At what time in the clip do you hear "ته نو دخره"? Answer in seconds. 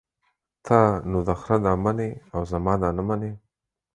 0.65-1.57